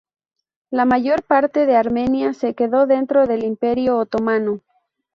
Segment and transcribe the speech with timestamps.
[0.71, 4.61] La mayor parte de Armenia se quedó dentro del Imperio otomano.